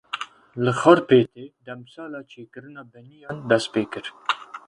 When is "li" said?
0.63-0.71